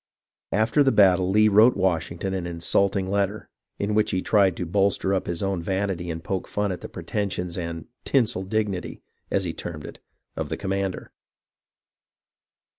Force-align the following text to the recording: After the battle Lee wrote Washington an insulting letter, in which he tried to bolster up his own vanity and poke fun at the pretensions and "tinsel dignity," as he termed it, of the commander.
After 0.51 0.81
the 0.83 0.91
battle 0.91 1.29
Lee 1.29 1.47
wrote 1.47 1.77
Washington 1.77 2.33
an 2.33 2.47
insulting 2.47 3.05
letter, 3.05 3.47
in 3.77 3.93
which 3.93 4.09
he 4.09 4.23
tried 4.23 4.57
to 4.57 4.65
bolster 4.65 5.13
up 5.13 5.27
his 5.27 5.43
own 5.43 5.61
vanity 5.61 6.09
and 6.09 6.23
poke 6.23 6.47
fun 6.47 6.71
at 6.71 6.81
the 6.81 6.89
pretensions 6.89 7.55
and 7.55 7.85
"tinsel 8.03 8.41
dignity," 8.41 9.03
as 9.29 9.43
he 9.43 9.53
termed 9.53 9.85
it, 9.85 9.99
of 10.35 10.49
the 10.49 10.57
commander. 10.57 11.11